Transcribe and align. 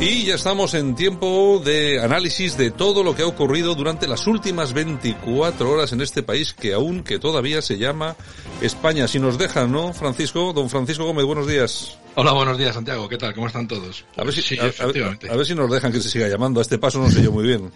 Y 0.00 0.26
ya 0.26 0.36
estamos 0.36 0.74
en 0.74 0.94
tiempo 0.94 1.60
de 1.64 2.00
análisis 2.00 2.56
de 2.56 2.70
todo 2.70 3.02
lo 3.02 3.16
que 3.16 3.22
ha 3.22 3.26
ocurrido 3.26 3.74
durante 3.74 4.06
las 4.06 4.28
últimas 4.28 4.72
24 4.72 5.68
horas 5.68 5.92
en 5.92 6.00
este 6.00 6.22
país 6.22 6.52
que 6.52 6.72
aún 6.72 7.02
que 7.02 7.18
todavía 7.18 7.60
se 7.62 7.78
llama 7.78 8.14
España. 8.60 9.08
Si 9.08 9.18
nos 9.18 9.38
dejan, 9.38 9.72
¿no, 9.72 9.92
Francisco? 9.92 10.52
Don 10.52 10.70
Francisco 10.70 11.04
Gómez, 11.04 11.24
buenos 11.24 11.48
días. 11.48 11.98
Hola, 12.14 12.32
buenos 12.32 12.56
días, 12.56 12.76
Santiago. 12.76 13.08
¿Qué 13.08 13.18
tal? 13.18 13.34
¿Cómo 13.34 13.48
están 13.48 13.66
todos? 13.66 14.04
a, 14.16 14.22
ver 14.22 14.32
si, 14.32 14.40
sí, 14.40 14.56
a, 14.60 14.66
a, 14.66 15.36
ver 15.36 15.44
si 15.44 15.56
nos 15.56 15.68
dejan 15.68 15.90
que 15.90 16.00
se 16.00 16.08
siga 16.08 16.28
llamando. 16.28 16.60
A 16.60 16.62
este 16.62 16.78
paso 16.78 17.00
no 17.00 17.10
sé 17.10 17.20
yo 17.20 17.32
muy 17.32 17.44
bien. 17.44 17.68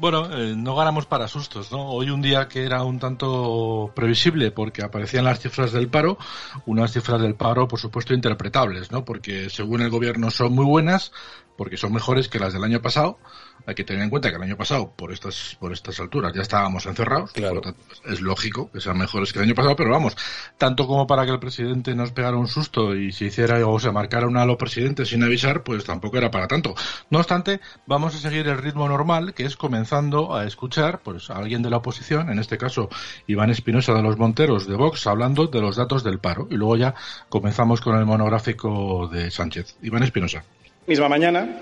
Bueno, 0.00 0.34
eh, 0.34 0.54
no 0.56 0.74
ganamos 0.74 1.04
para 1.04 1.28
sustos, 1.28 1.70
¿no? 1.70 1.90
Hoy 1.90 2.08
un 2.08 2.22
día 2.22 2.48
que 2.48 2.64
era 2.64 2.82
un 2.84 2.98
tanto 2.98 3.92
previsible 3.94 4.50
porque 4.50 4.82
aparecían 4.82 5.26
las 5.26 5.40
cifras 5.40 5.72
del 5.72 5.88
paro, 5.88 6.16
unas 6.64 6.90
cifras 6.94 7.20
del 7.20 7.34
paro, 7.34 7.68
por 7.68 7.78
supuesto, 7.78 8.14
interpretables, 8.14 8.90
¿no? 8.90 9.04
Porque 9.04 9.50
según 9.50 9.82
el 9.82 9.90
gobierno 9.90 10.30
son 10.30 10.54
muy 10.54 10.64
buenas, 10.64 11.12
porque 11.60 11.76
son 11.76 11.92
mejores 11.92 12.30
que 12.30 12.38
las 12.38 12.54
del 12.54 12.64
año 12.64 12.80
pasado. 12.80 13.18
Hay 13.66 13.74
que 13.74 13.84
tener 13.84 14.02
en 14.02 14.08
cuenta 14.08 14.30
que 14.30 14.36
el 14.36 14.42
año 14.42 14.56
pasado, 14.56 14.94
por 14.96 15.12
estas, 15.12 15.58
por 15.60 15.74
estas 15.74 16.00
alturas, 16.00 16.32
ya 16.32 16.40
estábamos 16.40 16.86
encerrados. 16.86 17.32
Claro. 17.32 17.60
Tanto, 17.60 17.78
es 18.06 18.22
lógico 18.22 18.70
que 18.72 18.80
sean 18.80 18.96
mejores 18.96 19.30
que 19.30 19.40
el 19.40 19.44
año 19.44 19.54
pasado, 19.54 19.76
pero 19.76 19.90
vamos, 19.90 20.16
tanto 20.56 20.86
como 20.86 21.06
para 21.06 21.26
que 21.26 21.32
el 21.32 21.38
presidente 21.38 21.94
nos 21.94 22.12
pegara 22.12 22.38
un 22.38 22.48
susto 22.48 22.96
y 22.96 23.12
se 23.12 23.26
hiciera 23.26 23.66
o 23.66 23.78
se 23.78 23.92
marcara 23.92 24.26
una 24.26 24.40
a 24.40 24.46
los 24.46 24.56
presidentes 24.56 25.10
sin 25.10 25.22
avisar, 25.22 25.62
pues 25.62 25.84
tampoco 25.84 26.16
era 26.16 26.30
para 26.30 26.48
tanto. 26.48 26.74
No 27.10 27.18
obstante, 27.18 27.60
vamos 27.84 28.14
a 28.14 28.18
seguir 28.20 28.48
el 28.48 28.56
ritmo 28.56 28.88
normal, 28.88 29.34
que 29.34 29.44
es 29.44 29.58
comenzando 29.58 30.34
a 30.34 30.46
escuchar 30.46 31.02
pues, 31.02 31.28
a 31.28 31.36
alguien 31.36 31.62
de 31.62 31.68
la 31.68 31.76
oposición, 31.76 32.30
en 32.30 32.38
este 32.38 32.56
caso 32.56 32.88
Iván 33.26 33.50
Espinosa 33.50 33.92
de 33.92 34.00
los 34.00 34.16
Monteros 34.16 34.66
de 34.66 34.76
Vox, 34.76 35.06
hablando 35.06 35.46
de 35.48 35.60
los 35.60 35.76
datos 35.76 36.04
del 36.04 36.20
paro. 36.20 36.48
Y 36.50 36.54
luego 36.54 36.78
ya 36.78 36.94
comenzamos 37.28 37.82
con 37.82 37.98
el 37.98 38.06
monográfico 38.06 39.10
de 39.12 39.30
Sánchez. 39.30 39.76
Iván 39.82 40.04
Espinosa. 40.04 40.42
Misma 40.86 41.10
mañana 41.10 41.60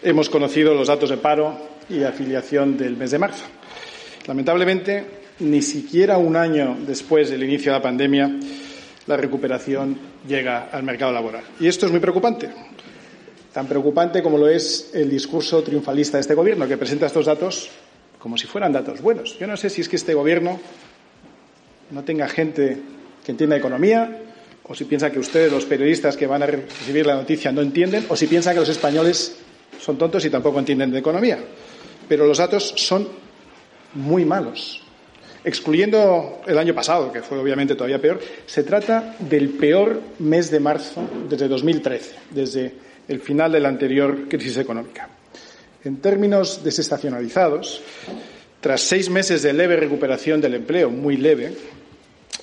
hemos 0.00 0.30
conocido 0.30 0.74
los 0.74 0.86
datos 0.86 1.10
de 1.10 1.16
paro 1.16 1.58
y 1.88 2.04
afiliación 2.04 2.78
del 2.78 2.96
mes 2.96 3.10
de 3.10 3.18
marzo. 3.18 3.44
Lamentablemente, 4.26 5.04
ni 5.40 5.60
siquiera 5.60 6.18
un 6.18 6.36
año 6.36 6.76
después 6.86 7.30
del 7.30 7.42
inicio 7.42 7.72
de 7.72 7.78
la 7.78 7.82
pandemia, 7.82 8.30
la 9.06 9.16
recuperación 9.16 9.98
llega 10.26 10.68
al 10.70 10.84
mercado 10.84 11.12
laboral. 11.12 11.42
Y 11.58 11.66
esto 11.66 11.86
es 11.86 11.92
muy 11.92 12.00
preocupante. 12.00 12.48
Tan 13.52 13.66
preocupante 13.66 14.22
como 14.22 14.38
lo 14.38 14.48
es 14.48 14.92
el 14.94 15.10
discurso 15.10 15.64
triunfalista 15.64 16.18
de 16.18 16.22
este 16.22 16.34
Gobierno, 16.34 16.68
que 16.68 16.76
presenta 16.76 17.06
estos 17.06 17.26
datos 17.26 17.70
como 18.20 18.38
si 18.38 18.46
fueran 18.46 18.72
datos 18.72 19.00
buenos. 19.00 19.36
Yo 19.38 19.48
no 19.48 19.56
sé 19.56 19.68
si 19.68 19.80
es 19.80 19.88
que 19.88 19.96
este 19.96 20.14
Gobierno 20.14 20.60
no 21.90 22.04
tenga 22.04 22.28
gente 22.28 22.78
que 23.24 23.32
entienda 23.32 23.56
economía, 23.56 24.29
o 24.70 24.74
si 24.74 24.84
piensa 24.84 25.10
que 25.10 25.18
ustedes, 25.18 25.50
los 25.50 25.64
periodistas 25.64 26.16
que 26.16 26.28
van 26.28 26.44
a 26.44 26.46
recibir 26.46 27.04
la 27.04 27.16
noticia, 27.16 27.50
no 27.50 27.60
entienden, 27.60 28.06
o 28.08 28.14
si 28.14 28.28
piensan 28.28 28.54
que 28.54 28.60
los 28.60 28.68
españoles 28.68 29.34
son 29.80 29.98
tontos 29.98 30.24
y 30.24 30.30
tampoco 30.30 30.60
entienden 30.60 30.92
de 30.92 31.00
economía. 31.00 31.40
Pero 32.08 32.24
los 32.24 32.38
datos 32.38 32.72
son 32.76 33.08
muy 33.94 34.24
malos. 34.24 34.80
Excluyendo 35.42 36.42
el 36.46 36.56
año 36.56 36.72
pasado, 36.72 37.10
que 37.10 37.20
fue 37.20 37.40
obviamente 37.40 37.74
todavía 37.74 38.00
peor, 38.00 38.20
se 38.46 38.62
trata 38.62 39.16
del 39.18 39.48
peor 39.48 40.00
mes 40.20 40.52
de 40.52 40.60
marzo 40.60 41.02
desde 41.28 41.48
2013, 41.48 42.14
desde 42.30 42.72
el 43.08 43.18
final 43.18 43.50
de 43.50 43.58
la 43.58 43.70
anterior 43.70 44.28
crisis 44.28 44.56
económica. 44.58 45.08
En 45.82 45.96
términos 45.96 46.62
desestacionalizados, 46.62 47.82
tras 48.60 48.82
seis 48.82 49.10
meses 49.10 49.42
de 49.42 49.52
leve 49.52 49.74
recuperación 49.74 50.40
del 50.40 50.54
empleo, 50.54 50.90
muy 50.90 51.16
leve, 51.16 51.56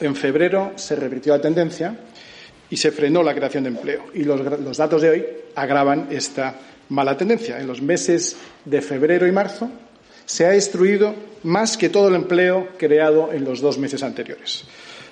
en 0.01 0.13
febrero 0.13 0.73
se 0.75 0.97
revirtió 0.97 1.33
la 1.33 1.41
tendencia 1.41 1.97
y 2.69 2.77
se 2.77 2.91
frenó 2.91 3.23
la 3.23 3.33
creación 3.33 3.63
de 3.63 3.69
empleo. 3.69 4.05
Y 4.13 4.23
los, 4.23 4.77
datos 4.77 5.01
de 5.01 5.09
hoy 5.09 5.25
agravan 5.55 6.07
esta 6.11 6.55
mala 6.89 7.17
tendencia. 7.17 7.59
En 7.59 7.67
los 7.67 7.81
meses 7.81 8.35
de 8.65 8.81
febrero 8.81 9.27
y 9.27 9.31
marzo 9.31 9.69
se 10.25 10.45
ha 10.45 10.49
destruido 10.49 11.13
más 11.43 11.77
que 11.77 11.89
todo 11.89 12.09
el 12.09 12.15
empleo 12.15 12.69
creado 12.77 13.31
en 13.31 13.45
los 13.45 13.61
dos 13.61 13.77
meses 13.77 14.03
anteriores. 14.03 14.65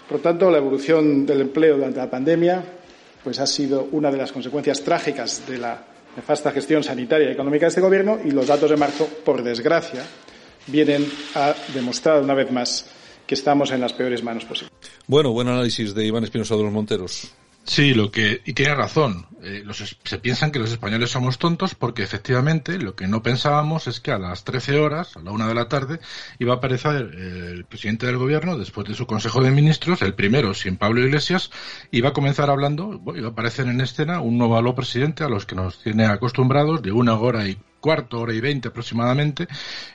Por 0.08 0.18
lo 0.18 0.24
tanto, 0.24 0.52
la 0.52 0.58
evolución 0.58 1.26
del 1.26 1.42
empleo 1.42 1.78
durante 1.78 2.00
la 2.00 2.10
pandemia 2.10 2.64
pues, 3.24 3.40
ha 3.40 3.48
sido 3.48 3.88
una 3.92 4.12
de 4.12 4.18
las 4.18 4.32
consecuencias 4.32 4.82
trágicas 4.82 5.44
de 5.48 5.58
la 5.58 5.84
nefasta 6.16 6.52
gestión 6.52 6.84
sanitaria 6.84 7.30
y 7.30 7.34
económica 7.34 7.66
de 7.66 7.70
este 7.70 7.82
Gobierno 7.82 8.20
y 8.24 8.32
los 8.32 8.48
datos 8.48 8.70
de 8.70 8.78
marzo, 8.78 9.08
por 9.24 9.44
desgracia, 9.44 10.04
vienen 10.68 11.06
a 11.36 11.54
demostrar 11.74 12.22
una 12.22 12.34
vez 12.34 12.52
más 12.52 12.86
que 13.26 13.36
estamos 13.36 13.72
en 13.72 13.82
las 13.82 13.94
peores 13.94 14.24
manos 14.24 14.46
posibles. 14.46 14.72
Bueno, 15.08 15.32
buen 15.32 15.48
análisis 15.48 15.94
de 15.94 16.06
Iván 16.06 16.24
Espinosa 16.24 16.56
de 16.56 16.64
los 16.64 16.72
Monteros. 16.72 17.32
Sí, 17.66 17.96
lo 17.96 18.12
que 18.12 18.42
y 18.46 18.54
tiene 18.54 18.76
razón. 18.76 19.26
Eh, 19.42 19.64
se 20.04 20.20
piensan 20.20 20.52
que 20.52 20.60
los 20.60 20.72
españoles 20.72 21.10
somos 21.10 21.40
tontos 21.40 21.76
porque 21.76 22.04
efectivamente 22.04 22.78
lo 22.78 22.96
que 22.96 23.08
no 23.08 23.24
pensábamos 23.24 23.88
es 23.88 24.00
que 24.00 24.12
a 24.12 24.20
las 24.20 24.44
13 24.44 24.80
horas, 24.80 25.18
a 25.18 25.22
la 25.22 25.32
una 25.32 25.48
de 25.48 25.56
la 25.56 25.68
tarde, 25.68 26.00
iba 26.40 26.54
a 26.54 26.58
aparecer 26.58 26.96
el 26.96 27.66
presidente 27.66 28.06
del 28.06 28.18
gobierno 28.18 28.58
después 28.58 28.88
de 28.88 28.94
su 28.94 29.08
consejo 29.08 29.42
de 29.42 29.52
ministros, 29.52 30.02
el 30.04 30.14
primero 30.14 30.54
sin 30.54 30.78
Pablo 30.78 31.02
Iglesias, 31.02 31.50
iba 31.92 32.10
a 32.10 32.14
comenzar 32.14 32.50
hablando, 32.50 33.02
iba 33.16 33.30
a 33.30 33.32
aparecer 33.32 33.68
en 33.68 33.82
escena 33.82 34.20
un 34.22 34.38
nuevo 34.38 34.76
presidente 34.76 35.24
a 35.24 35.30
los 35.30 35.46
que 35.46 35.56
nos 35.56 35.82
tiene 35.82 36.06
acostumbrados 36.06 36.82
de 36.84 36.92
una 36.92 37.16
hora 37.16 37.48
y 37.48 37.58
cuarto, 37.86 38.22
hora 38.22 38.34
y 38.34 38.42
veinte 38.42 38.70
aproximadamente, 38.70 39.48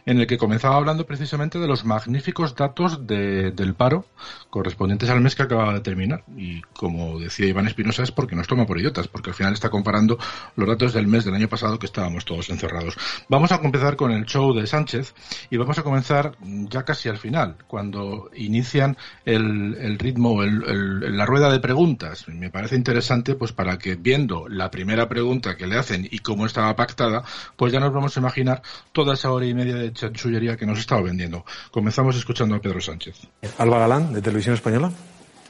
en 0.06 0.20
el 0.20 0.28
que 0.28 0.38
comenzaba 0.38 0.76
hablando 0.76 1.06
precisamente 1.06 1.58
de 1.58 1.66
los 1.66 1.84
magníficos 1.84 2.54
datos 2.54 3.04
de, 3.04 3.50
del 3.50 3.74
paro 3.74 4.06
correspondientes 4.48 5.10
al 5.10 5.20
mes 5.20 5.34
que 5.34 5.42
acababa 5.42 5.74
de 5.74 5.80
terminar. 5.80 6.22
Y 6.36 6.60
como 6.72 7.18
decía 7.18 7.48
Iván 7.48 7.66
Espinosa, 7.66 8.04
es 8.04 8.12
porque 8.12 8.36
nos 8.36 8.46
toma 8.46 8.64
por 8.64 8.78
idiotas, 8.78 9.08
porque 9.08 9.30
al 9.30 9.34
final 9.34 9.54
está 9.54 9.70
comparando 9.70 10.18
los 10.54 10.68
datos 10.68 10.92
del 10.92 11.08
mes 11.08 11.24
del 11.24 11.34
año 11.34 11.48
pasado 11.48 11.80
que 11.80 11.86
estábamos 11.86 12.24
todos 12.24 12.48
encerrados. 12.50 12.96
Vamos 13.28 13.50
a 13.50 13.56
empezar 13.56 13.96
con 13.96 14.12
el 14.12 14.24
show 14.24 14.54
de 14.54 14.68
Sánchez 14.68 15.12
y 15.50 15.56
vamos 15.56 15.76
a 15.80 15.82
comenzar 15.82 16.36
ya 16.68 16.84
casi 16.84 17.08
al 17.08 17.18
final, 17.18 17.56
cuando 17.66 18.30
inician 18.36 18.96
el, 19.24 19.98
ritmo, 19.98 20.44
el, 20.44 21.16
la 21.16 21.26
rueda 21.26 21.50
de 21.50 21.58
preguntas. 21.58 22.28
Me 22.28 22.50
parece 22.50 22.76
interesante, 22.76 23.34
pues 23.34 23.50
para 23.50 23.78
que 23.78 23.96
viendo 23.96 24.46
la 24.48 24.70
primera 24.70 25.08
pregunta 25.08 25.56
que 25.56 25.66
le 25.66 25.76
hacen 25.76 26.06
y 26.08 26.20
cómo 26.20 26.46
estaba 26.46 26.76
pactada, 26.76 27.24
pues 27.56 27.72
ya 27.72 27.79
nos 27.80 27.92
vamos 27.92 28.16
a 28.16 28.20
imaginar 28.20 28.62
toda 28.92 29.14
esa 29.14 29.32
hora 29.32 29.46
y 29.46 29.54
media 29.54 29.74
de 29.74 29.92
chanchullería 29.92 30.56
que 30.56 30.66
nos 30.66 30.78
estaba 30.78 31.02
vendiendo. 31.02 31.44
Comenzamos 31.70 32.16
escuchando 32.16 32.54
a 32.54 32.60
Pedro 32.60 32.80
Sánchez. 32.80 33.16
Alba 33.58 33.78
Galán, 33.78 34.12
de 34.12 34.22
Televisión 34.22 34.54
Española. 34.54 34.90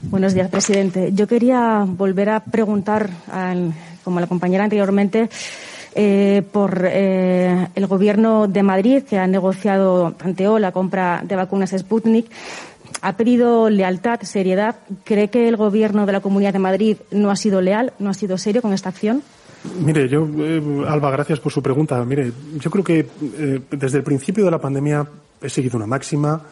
Buenos 0.02 0.32
días, 0.32 0.48
presidente. 0.48 1.10
Yo 1.12 1.26
quería 1.26 1.84
volver 1.86 2.30
a 2.30 2.40
preguntar, 2.40 3.10
al, 3.30 3.74
como 4.02 4.18
la 4.18 4.26
compañera 4.26 4.64
anteriormente, 4.64 5.28
eh, 5.94 6.42
por 6.52 6.86
eh, 6.86 7.68
el 7.74 7.86
Gobierno 7.86 8.48
de 8.48 8.62
Madrid, 8.62 9.02
que 9.02 9.18
ha 9.18 9.26
negociado, 9.26 10.12
tanteó 10.12 10.58
la 10.58 10.72
compra 10.72 11.22
de 11.22 11.36
vacunas 11.36 11.74
Sputnik. 11.76 12.30
Ha 13.02 13.16
pedido 13.16 13.68
lealtad, 13.68 14.20
seriedad. 14.22 14.76
¿Cree 15.04 15.28
que 15.28 15.48
el 15.48 15.56
Gobierno 15.56 16.06
de 16.06 16.12
la 16.12 16.20
Comunidad 16.20 16.54
de 16.54 16.58
Madrid 16.60 16.96
no 17.10 17.30
ha 17.30 17.36
sido 17.36 17.60
leal, 17.60 17.92
no 17.98 18.10
ha 18.10 18.14
sido 18.14 18.38
serio 18.38 18.62
con 18.62 18.72
esta 18.72 18.88
acción? 18.88 19.22
Mire, 19.84 20.08
yo, 20.08 20.26
eh, 20.38 20.84
Alba, 20.88 21.10
gracias 21.10 21.38
por 21.40 21.52
su 21.52 21.62
pregunta. 21.62 22.02
Mire, 22.04 22.32
yo 22.58 22.70
creo 22.70 22.84
que 22.84 23.06
eh, 23.38 23.60
desde 23.70 23.98
el 23.98 24.04
principio 24.04 24.44
de 24.44 24.50
la 24.50 24.58
pandemia 24.58 25.06
he 25.42 25.50
seguido 25.50 25.76
una 25.76 25.86
máxima 25.86 26.42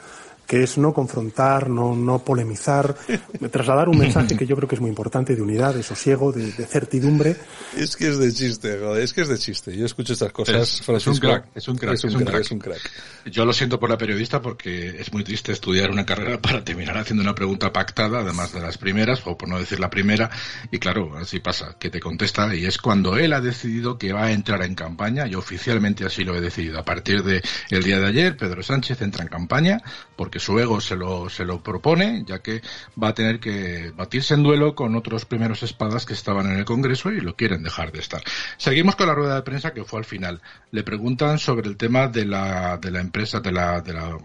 que 0.49 0.63
es 0.63 0.79
no 0.79 0.95
confrontar, 0.95 1.69
no, 1.69 1.95
no 1.95 2.21
polemizar, 2.21 2.97
trasladar 3.53 3.91
un 3.91 3.99
mensaje 3.99 4.35
que 4.35 4.47
yo 4.47 4.57
creo 4.57 4.67
que 4.67 4.77
es 4.77 4.81
muy 4.81 4.89
importante 4.89 5.37
de 5.37 5.43
unidad, 5.43 5.75
de 5.75 5.83
sosiego, 5.83 6.33
de, 6.33 6.51
certidumbre. 6.51 7.37
Es 7.77 7.97
que 7.97 8.09
es 8.09 8.19
de 8.19 8.33
chiste, 8.33 8.79
joder, 8.79 9.03
es 9.03 9.13
que 9.13 9.21
es 9.21 9.29
de 9.29 9.37
chiste. 9.37 9.77
Yo 9.77 9.85
escucho 9.85 10.15
estas 10.15 10.33
cosas, 10.33 10.81
es, 10.89 11.07
un 11.07 11.19
crack, 11.19 11.49
es 11.55 11.69
un 11.69 11.77
crack, 11.77 11.95
es 11.95 12.05
un, 12.05 12.25
crack, 12.25 12.41
es 12.41 12.51
un 12.51 12.59
crack. 12.61 12.91
Yo 13.27 13.45
lo 13.45 13.53
siento 13.53 13.79
por 13.79 13.91
la 13.91 13.99
periodista 13.99 14.41
porque 14.41 14.99
es 14.99 15.13
muy 15.13 15.23
triste 15.23 15.53
estudiar 15.53 15.91
una 15.91 16.07
carrera 16.07 16.41
para 16.43 16.65
terminar 16.65 16.97
haciendo 16.97 17.23
una 17.23 17.35
pregunta 17.35 17.71
pactada, 17.71 18.21
además 18.21 18.55
de 18.55 18.61
las 18.61 18.79
primeras, 18.79 19.21
o 19.27 19.37
por 19.37 19.51
no 19.51 19.59
decir 19.59 19.79
la 19.79 19.91
primera, 19.91 20.31
y 20.73 20.79
claro, 20.79 21.15
así 21.19 21.41
pasa, 21.41 21.77
que 21.79 21.91
te 21.91 22.01
contesta, 22.01 22.55
y 22.55 22.65
es 22.65 22.79
cuando 22.79 23.19
él 23.19 23.35
ha 23.35 23.43
decidido 23.43 23.99
que 23.99 24.15
va 24.15 24.25
a 24.25 24.33
entrar 24.33 24.63
en 24.63 24.75
campaña, 24.75 25.27
y 25.27 25.35
oficialmente 25.35 26.07
así 26.07 26.25
lo 26.25 26.35
he 26.35 26.41
decidido. 26.41 26.79
A 26.79 26.87
partir 26.87 27.23
del 27.23 27.43
el 27.69 27.83
día 27.83 28.01
de 28.01 28.07
ayer, 28.07 28.35
Pedro 28.35 28.63
Sánchez 28.63 29.03
entra 29.03 29.23
en 29.23 29.29
campaña, 29.29 29.83
porque 30.17 30.38
su 30.39 30.59
ego 30.59 30.81
se 30.81 30.97
lo, 30.97 31.29
se 31.29 31.45
lo 31.45 31.63
propone, 31.63 32.25
ya 32.27 32.41
que 32.41 32.63
va 33.03 33.09
a 33.09 33.15
tener 33.15 33.41
que 33.41 33.93
batirse 33.97 34.35
en 34.35 34.43
duelo 34.43 34.75
con 34.75 34.95
otros 34.97 35.25
primeros 35.25 35.63
espadas 35.63 36.07
que 36.07 36.15
estaban 36.15 36.51
en 36.51 36.59
el 36.59 36.65
Congreso 36.65 37.11
y 37.11 37.21
lo 37.21 37.37
quieren 37.37 37.63
dejar 37.63 37.93
de 37.93 38.01
estar. 38.01 38.23
Seguimos 38.57 38.97
con 38.97 39.07
la 39.07 39.15
rueda 39.15 39.37
de 39.37 39.43
prensa 39.43 39.73
que 39.73 39.85
fue 39.85 40.01
al 40.01 40.05
final. 40.05 40.41
Le 40.71 40.83
preguntan 40.83 41.39
sobre 41.39 41.69
el 41.69 41.77
tema 41.77 42.09
de 42.09 42.25
la, 42.25 42.79
de 42.79 42.91
la 42.91 43.01
empresa, 43.01 43.41
de 43.41 43.53
la, 43.53 43.81
de 43.81 43.93
la 43.93 44.19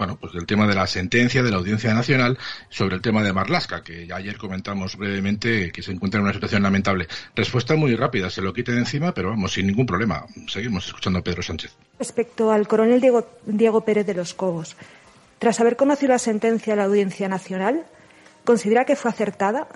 bueno, 0.00 0.16
pues 0.18 0.32
del 0.32 0.46
tema 0.46 0.66
de 0.66 0.74
la 0.74 0.86
sentencia 0.86 1.42
de 1.42 1.50
la 1.50 1.58
Audiencia 1.58 1.92
Nacional 1.92 2.38
sobre 2.70 2.96
el 2.96 3.02
tema 3.02 3.22
de 3.22 3.34
Marlasca, 3.34 3.82
que 3.82 4.06
ya 4.06 4.16
ayer 4.16 4.38
comentamos 4.38 4.96
brevemente 4.96 5.70
que 5.72 5.82
se 5.82 5.92
encuentra 5.92 6.18
en 6.18 6.24
una 6.24 6.32
situación 6.32 6.62
lamentable. 6.62 7.06
Respuesta 7.36 7.76
muy 7.76 7.94
rápida, 7.96 8.30
se 8.30 8.40
lo 8.40 8.54
quite 8.54 8.72
de 8.72 8.78
encima, 8.78 9.12
pero 9.12 9.28
vamos, 9.28 9.52
sin 9.52 9.66
ningún 9.66 9.84
problema. 9.84 10.24
Seguimos 10.48 10.86
escuchando 10.86 11.18
a 11.18 11.22
Pedro 11.22 11.42
Sánchez. 11.42 11.76
Respecto 11.98 12.50
al 12.50 12.66
coronel 12.66 12.98
Diego, 12.98 13.28
Diego 13.44 13.84
Pérez 13.84 14.06
de 14.06 14.14
los 14.14 14.32
Cobos, 14.32 14.74
tras 15.40 15.58
haber 15.58 15.76
conocido 15.76 16.12
la 16.12 16.18
sentencia 16.18 16.74
de 16.74 16.76
la 16.76 16.84
Audiencia 16.84 17.26
Nacional, 17.26 17.86
¿considera 18.44 18.84
que 18.84 18.94
fue 18.94 19.10
acertada 19.10 19.68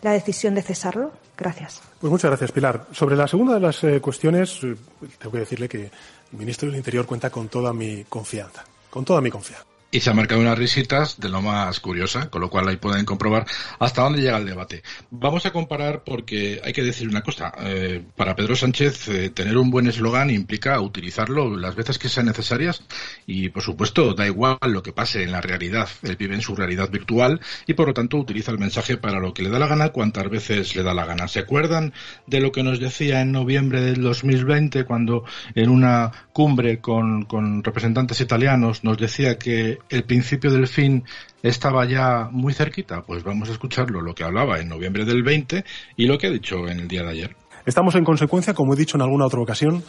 la 0.00 0.12
decisión 0.12 0.54
de 0.54 0.62
cesarlo? 0.62 1.12
Gracias. 1.36 1.82
Pues 2.00 2.10
muchas 2.10 2.30
gracias, 2.30 2.52
Pilar. 2.52 2.86
Sobre 2.92 3.16
la 3.16 3.26
segunda 3.26 3.54
de 3.54 3.60
las 3.60 3.82
eh, 3.82 4.00
cuestiones, 4.00 4.62
eh, 4.62 4.76
tengo 5.18 5.32
que 5.32 5.38
decirle 5.40 5.68
que 5.68 5.86
el 5.86 6.38
ministro 6.38 6.68
del 6.68 6.78
Interior 6.78 7.04
cuenta 7.04 7.30
con 7.30 7.48
toda 7.48 7.72
mi 7.72 8.04
confianza. 8.04 8.64
Con 8.88 9.04
toda 9.04 9.20
mi 9.20 9.28
confianza. 9.28 9.66
Y 9.90 10.00
se 10.00 10.10
ha 10.10 10.14
marcado 10.14 10.42
unas 10.42 10.58
risitas 10.58 11.18
de 11.18 11.30
lo 11.30 11.40
más 11.40 11.80
curiosa, 11.80 12.28
con 12.28 12.42
lo 12.42 12.50
cual 12.50 12.68
ahí 12.68 12.76
pueden 12.76 13.06
comprobar 13.06 13.46
hasta 13.78 14.02
dónde 14.02 14.20
llega 14.20 14.36
el 14.36 14.44
debate. 14.44 14.82
Vamos 15.10 15.46
a 15.46 15.50
comparar 15.50 16.04
porque 16.04 16.60
hay 16.62 16.74
que 16.74 16.82
decir 16.82 17.08
una 17.08 17.22
cosa. 17.22 17.54
Eh, 17.60 18.04
para 18.14 18.36
Pedro 18.36 18.54
Sánchez, 18.54 19.08
eh, 19.08 19.30
tener 19.30 19.56
un 19.56 19.70
buen 19.70 19.86
eslogan 19.86 20.28
implica 20.28 20.78
utilizarlo 20.78 21.56
las 21.56 21.74
veces 21.74 21.98
que 21.98 22.10
sean 22.10 22.26
necesarias 22.26 22.82
y, 23.26 23.48
por 23.48 23.62
supuesto, 23.62 24.12
da 24.12 24.26
igual 24.26 24.58
lo 24.60 24.82
que 24.82 24.92
pase 24.92 25.22
en 25.22 25.32
la 25.32 25.40
realidad. 25.40 25.88
Él 26.02 26.16
vive 26.16 26.34
en 26.34 26.42
su 26.42 26.54
realidad 26.54 26.90
virtual 26.90 27.40
y, 27.66 27.72
por 27.72 27.88
lo 27.88 27.94
tanto, 27.94 28.18
utiliza 28.18 28.52
el 28.52 28.58
mensaje 28.58 28.98
para 28.98 29.20
lo 29.20 29.32
que 29.32 29.42
le 29.42 29.48
da 29.48 29.58
la 29.58 29.68
gana, 29.68 29.88
cuantas 29.88 30.28
veces 30.28 30.76
le 30.76 30.82
da 30.82 30.92
la 30.92 31.06
gana. 31.06 31.28
¿Se 31.28 31.38
acuerdan 31.38 31.94
de 32.26 32.40
lo 32.40 32.52
que 32.52 32.62
nos 32.62 32.78
decía 32.78 33.22
en 33.22 33.32
noviembre 33.32 33.80
del 33.80 34.02
2020 34.02 34.84
cuando 34.84 35.24
en 35.54 35.70
una 35.70 36.12
cumbre 36.34 36.80
con, 36.80 37.24
con 37.24 37.64
representantes 37.64 38.20
italianos 38.20 38.84
nos 38.84 38.98
decía 38.98 39.38
que 39.38 39.77
el 39.88 40.04
principio 40.04 40.50
del 40.50 40.66
fin 40.66 41.04
estaba 41.42 41.84
ya 41.86 42.28
muy 42.30 42.52
cerquita? 42.52 43.02
Pues 43.02 43.22
vamos 43.22 43.48
a 43.48 43.52
escucharlo, 43.52 44.00
lo 44.00 44.14
que 44.14 44.24
hablaba 44.24 44.58
en 44.58 44.68
noviembre 44.68 45.04
del 45.04 45.22
20 45.22 45.64
y 45.96 46.06
lo 46.06 46.18
que 46.18 46.28
ha 46.28 46.30
dicho 46.30 46.68
en 46.68 46.80
el 46.80 46.88
día 46.88 47.02
de 47.02 47.10
ayer. 47.10 47.36
Estamos 47.66 47.94
en 47.96 48.04
consecuencia, 48.04 48.54
como 48.54 48.72
he 48.72 48.76
dicho 48.76 48.96
en 48.96 49.02
alguna 49.02 49.26
otra 49.26 49.40
ocasión, 49.40 49.82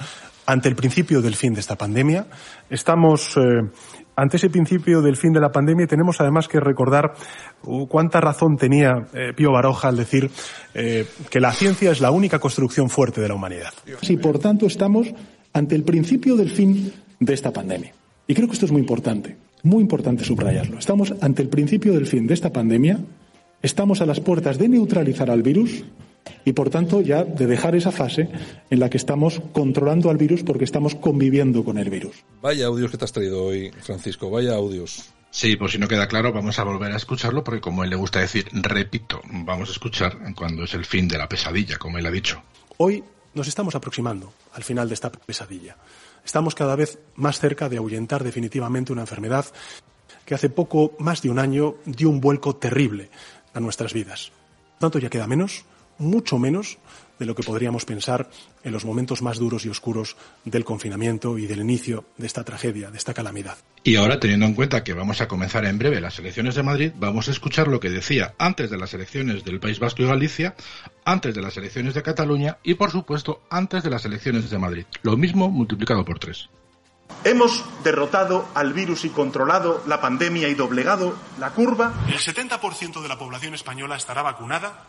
ante 0.45 0.67
el 0.67 0.75
principio 0.75 1.21
del 1.21 1.35
fin 1.35 1.53
de 1.53 1.61
esta 1.61 1.77
pandemia. 1.77 2.27
Estamos 2.69 3.37
eh, 3.37 3.69
ante 4.17 4.37
ese 4.37 4.49
principio 4.49 5.01
del 5.01 5.15
fin 5.15 5.31
de 5.31 5.39
la 5.39 5.49
pandemia 5.49 5.85
y 5.85 5.87
tenemos 5.87 6.19
además 6.19 6.47
que 6.47 6.59
recordar 6.59 7.13
uh, 7.63 7.87
cuánta 7.87 8.19
razón 8.19 8.57
tenía 8.57 9.07
eh, 9.13 9.31
Pío 9.33 9.51
Baroja 9.51 9.87
al 9.87 9.95
decir 9.95 10.29
eh, 10.73 11.07
que 11.29 11.39
la 11.39 11.53
ciencia 11.53 11.91
es 11.91 12.01
la 12.01 12.11
única 12.11 12.39
construcción 12.39 12.89
fuerte 12.89 13.21
de 13.21 13.29
la 13.29 13.35
humanidad. 13.35 13.73
Y 14.01 14.17
por 14.17 14.39
tanto 14.39 14.65
estamos 14.65 15.07
ante 15.53 15.75
el 15.75 15.83
principio 15.83 16.35
del 16.35 16.49
fin 16.49 16.91
de 17.19 17.33
esta 17.33 17.51
pandemia. 17.51 17.93
Y 18.27 18.33
creo 18.33 18.47
que 18.47 18.53
esto 18.53 18.65
es 18.65 18.71
muy 18.71 18.81
importante. 18.81 19.37
Muy 19.63 19.81
importante 19.81 20.23
subrayarlo. 20.23 20.79
Estamos 20.79 21.13
ante 21.21 21.41
el 21.41 21.49
principio 21.49 21.93
del 21.93 22.07
fin 22.07 22.27
de 22.27 22.33
esta 22.33 22.53
pandemia, 22.53 22.99
estamos 23.61 24.01
a 24.01 24.05
las 24.05 24.19
puertas 24.21 24.57
de 24.57 24.69
neutralizar 24.69 25.29
al 25.29 25.43
virus 25.43 25.83
y, 26.45 26.53
por 26.53 26.69
tanto, 26.69 27.01
ya 27.01 27.25
de 27.25 27.45
dejar 27.45 27.75
esa 27.75 27.91
fase 27.91 28.29
en 28.69 28.79
la 28.79 28.89
que 28.89 28.97
estamos 28.97 29.41
controlando 29.51 30.09
al 30.09 30.17
virus 30.17 30.43
porque 30.43 30.63
estamos 30.63 30.95
conviviendo 30.95 31.65
con 31.65 31.77
el 31.77 31.89
virus. 31.89 32.23
Vaya 32.41 32.67
audios 32.67 32.91
que 32.91 32.97
te 32.97 33.05
has 33.05 33.11
traído 33.11 33.43
hoy, 33.43 33.71
Francisco, 33.81 34.29
vaya 34.29 34.55
audios. 34.55 35.09
Sí, 35.31 35.57
por 35.57 35.69
si 35.69 35.77
no 35.77 35.87
queda 35.87 36.07
claro, 36.07 36.33
vamos 36.33 36.57
a 36.57 36.63
volver 36.63 36.91
a 36.91 36.97
escucharlo 36.97 37.43
porque, 37.43 37.61
como 37.61 37.83
él 37.83 37.89
le 37.89 37.95
gusta 37.95 38.19
decir, 38.19 38.47
repito, 38.53 39.21
vamos 39.29 39.69
a 39.69 39.71
escuchar 39.73 40.17
cuando 40.35 40.63
es 40.63 40.73
el 40.73 40.85
fin 40.85 41.07
de 41.07 41.17
la 41.17 41.29
pesadilla, 41.29 41.77
como 41.77 41.97
él 41.97 42.05
ha 42.05 42.11
dicho. 42.11 42.41
Hoy 42.77 43.03
nos 43.33 43.47
estamos 43.47 43.75
aproximando 43.75 44.33
al 44.53 44.63
final 44.63 44.87
de 44.87 44.95
esta 44.95 45.11
pesadilla. 45.11 45.75
Estamos 46.25 46.55
cada 46.55 46.75
vez 46.75 46.99
más 47.15 47.39
cerca 47.39 47.69
de 47.69 47.77
ahuyentar 47.77 48.23
definitivamente 48.23 48.91
una 48.91 49.01
enfermedad 49.01 49.45
que 50.25 50.35
hace 50.35 50.49
poco 50.49 50.93
más 50.99 51.21
de 51.21 51.29
un 51.29 51.39
año 51.39 51.75
dio 51.85 52.09
un 52.09 52.21
vuelco 52.21 52.55
terrible 52.55 53.09
a 53.53 53.59
nuestras 53.59 53.93
vidas. 53.93 54.31
Tanto, 54.79 54.99
ya 54.99 55.09
queda 55.09 55.27
menos, 55.27 55.65
mucho 55.99 56.39
menos 56.39 56.79
de 57.19 57.25
lo 57.25 57.35
que 57.35 57.43
podríamos 57.43 57.85
pensar 57.85 58.29
en 58.63 58.71
los 58.71 58.85
momentos 58.85 59.21
más 59.21 59.37
duros 59.37 59.65
y 59.65 59.69
oscuros 59.69 60.15
del 60.45 60.63
confinamiento 60.63 61.37
y 61.37 61.45
del 61.45 61.59
inicio 61.59 62.05
de 62.17 62.25
esta 62.25 62.43
tragedia, 62.43 62.89
de 62.89 62.97
esta 62.97 63.13
calamidad. 63.13 63.57
Y 63.83 63.97
ahora, 63.97 64.19
teniendo 64.19 64.45
en 64.45 64.55
cuenta 64.55 64.83
que 64.83 64.93
vamos 64.93 65.21
a 65.21 65.27
comenzar 65.27 65.65
en 65.65 65.77
breve 65.77 66.01
las 66.01 66.17
elecciones 66.17 66.55
de 66.55 66.63
Madrid, 66.63 66.91
vamos 66.95 67.27
a 67.27 67.31
escuchar 67.31 67.67
lo 67.67 67.79
que 67.79 67.89
decía 67.89 68.33
antes 68.37 68.69
de 68.69 68.77
las 68.77 68.93
elecciones 68.93 69.43
del 69.43 69.59
País 69.59 69.79
Vasco 69.79 70.01
y 70.01 70.07
Galicia, 70.07 70.55
antes 71.05 71.35
de 71.35 71.41
las 71.41 71.57
elecciones 71.57 71.93
de 71.93 72.03
Cataluña 72.03 72.57
y, 72.63 72.75
por 72.75 72.91
supuesto, 72.91 73.41
antes 73.49 73.83
de 73.83 73.89
las 73.89 74.05
elecciones 74.05 74.49
de 74.49 74.57
Madrid. 74.57 74.85
Lo 75.03 75.17
mismo 75.17 75.49
multiplicado 75.49 76.05
por 76.05 76.19
tres. 76.19 76.49
Hemos 77.23 77.65
derrotado 77.83 78.47
al 78.53 78.71
virus 78.71 79.03
y 79.03 79.09
controlado 79.09 79.83
la 79.87 79.99
pandemia 79.99 80.47
y 80.47 80.53
doblegado 80.53 81.17
la 81.39 81.49
curva. 81.51 81.93
El 82.07 82.19
70% 82.19 83.01
de 83.01 83.07
la 83.07 83.17
población 83.17 83.55
española 83.55 83.97
estará 83.97 84.21
vacunada 84.21 84.85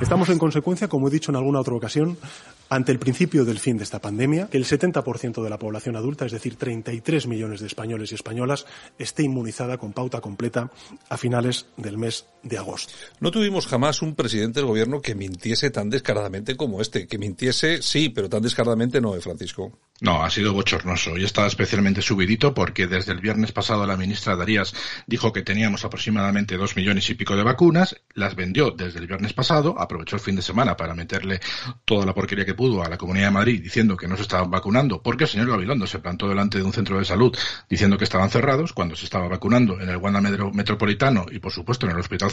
Estamos 0.00 0.28
en 0.28 0.38
consecuencia, 0.38 0.88
como 0.88 1.08
he 1.08 1.10
dicho 1.10 1.32
en 1.32 1.36
alguna 1.36 1.60
otra 1.60 1.74
ocasión, 1.74 2.16
ante 2.68 2.92
el 2.92 2.98
principio 2.98 3.44
del 3.44 3.58
fin 3.58 3.76
de 3.76 3.84
esta 3.84 3.98
pandemia, 3.98 4.48
que 4.48 4.58
el 4.58 4.64
70% 4.64 5.42
de 5.42 5.50
la 5.50 5.58
población 5.58 5.96
adulta, 5.96 6.26
es 6.26 6.32
decir, 6.32 6.56
33 6.56 7.26
millones 7.26 7.60
de 7.60 7.66
españoles 7.66 8.12
y 8.12 8.14
españolas, 8.14 8.66
esté 8.98 9.22
inmunizada 9.22 9.78
con 9.78 9.92
pauta 9.92 10.20
completa 10.20 10.70
a 11.08 11.16
finales 11.16 11.66
del 11.76 11.98
mes 11.98 12.26
de 12.42 12.58
agosto. 12.58 12.92
No 13.20 13.30
tuvimos 13.30 13.66
jamás 13.66 14.02
un 14.02 14.14
presidente 14.14 14.60
del 14.60 14.68
gobierno 14.68 15.00
que 15.00 15.14
mintiese 15.14 15.70
tan 15.70 15.90
descaradamente 15.90 16.56
como 16.56 16.80
este. 16.80 17.06
Que 17.06 17.18
mintiese, 17.18 17.82
sí, 17.82 18.08
pero 18.08 18.28
tan 18.28 18.42
descaradamente 18.42 19.00
no, 19.00 19.16
¿eh, 19.16 19.20
Francisco? 19.20 19.72
No, 20.00 20.22
ha 20.22 20.30
sido 20.30 20.52
bochornoso 20.52 21.16
y 21.16 21.24
estaba 21.24 21.48
especialmente 21.48 22.02
subidito 22.02 22.54
porque 22.54 22.86
desde 22.86 23.10
el 23.10 23.20
viernes 23.20 23.50
pasado 23.50 23.84
la 23.84 23.96
ministra 23.96 24.36
Darías 24.36 24.72
dijo 25.08 25.32
que 25.32 25.42
teníamos 25.42 25.84
aproximadamente 25.84 26.56
dos 26.56 26.76
millones 26.76 27.10
y 27.10 27.14
pico 27.14 27.34
de 27.34 27.42
vacunas, 27.42 27.96
las 28.14 28.36
vendió 28.36 28.70
desde 28.70 29.00
el 29.00 29.08
viernes 29.08 29.32
pasado, 29.32 29.74
aprovechó 29.76 30.14
el 30.14 30.22
fin 30.22 30.36
de 30.36 30.42
semana 30.42 30.76
para 30.76 30.94
meterle 30.94 31.40
toda 31.84 32.06
la 32.06 32.14
porquería 32.14 32.44
que 32.44 32.54
pudo 32.54 32.84
a 32.84 32.88
la 32.88 32.96
Comunidad 32.96 33.26
de 33.26 33.32
Madrid 33.32 33.60
diciendo 33.60 33.96
que 33.96 34.06
no 34.06 34.14
se 34.14 34.22
estaban 34.22 34.48
vacunando 34.52 35.02
porque 35.02 35.24
el 35.24 35.30
señor 35.30 35.50
Gabilondo 35.50 35.88
se 35.88 35.98
plantó 35.98 36.28
delante 36.28 36.58
de 36.58 36.64
un 36.64 36.72
centro 36.72 36.96
de 36.96 37.04
salud 37.04 37.36
diciendo 37.68 37.98
que 37.98 38.04
estaban 38.04 38.30
cerrados 38.30 38.72
cuando 38.72 38.94
se 38.94 39.04
estaba 39.04 39.26
vacunando 39.26 39.80
en 39.80 39.88
el 39.88 39.96
Wanda 39.96 40.20
Metropolitano 40.20 41.26
y 41.28 41.40
por 41.40 41.50
supuesto 41.50 41.86
en 41.86 41.92
el 41.92 41.98
Hospital 41.98 42.30